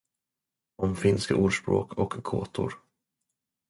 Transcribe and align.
Om 0.75 0.95
Finska 0.95 1.35
Ordspråk 1.35 1.93
och 1.93 2.15
Gåtor. 2.23 2.79